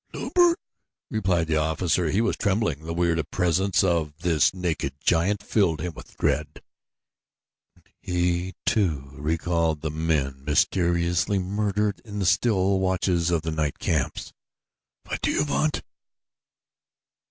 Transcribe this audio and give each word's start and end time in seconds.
"Luberg," 0.15 0.55
replied 1.11 1.45
the 1.45 1.57
officer. 1.57 2.09
He 2.09 2.21
was 2.21 2.35
trembling. 2.35 2.85
The 2.85 2.93
weird 2.95 3.23
presence 3.29 3.83
of 3.83 4.17
this 4.17 4.51
naked 4.51 4.93
giant 4.99 5.43
filled 5.43 5.79
him 5.79 5.93
with 5.93 6.17
dread. 6.17 6.63
He, 8.01 8.55
too, 8.65 9.11
recalled 9.13 9.81
the 9.81 9.91
men 9.91 10.43
mysteriously 10.43 11.37
murdered 11.37 12.01
in 12.03 12.17
the 12.17 12.25
still 12.25 12.79
watches 12.79 13.29
of 13.29 13.43
the 13.43 13.51
night 13.51 13.77
camps. 13.77 14.33
"What 15.05 15.21
do 15.21 15.29
you 15.29 15.45
want?" 15.45 15.83